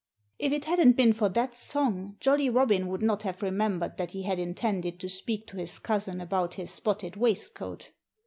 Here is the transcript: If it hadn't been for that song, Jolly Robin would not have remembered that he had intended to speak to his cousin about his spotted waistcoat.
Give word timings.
If 0.39 0.51
it 0.51 0.65
hadn't 0.65 0.97
been 0.97 1.13
for 1.13 1.29
that 1.29 1.53
song, 1.53 2.17
Jolly 2.19 2.49
Robin 2.49 2.87
would 2.87 3.03
not 3.03 3.21
have 3.21 3.43
remembered 3.43 3.97
that 3.97 4.13
he 4.13 4.23
had 4.23 4.39
intended 4.39 4.99
to 5.01 5.07
speak 5.07 5.45
to 5.49 5.57
his 5.57 5.77
cousin 5.77 6.19
about 6.19 6.55
his 6.55 6.71
spotted 6.71 7.15
waistcoat. 7.17 7.91